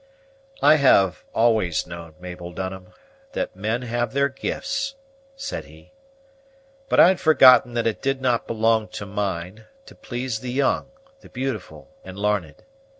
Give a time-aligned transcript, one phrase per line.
[0.63, 2.93] "I have always known, Mabel Dunham,
[3.33, 4.95] that men have their gifts,"
[5.35, 5.91] said he;
[6.89, 10.87] "but I'd forgotten that it did not belong to mine to please the young,
[11.19, 12.63] the beautiful, and l'arned.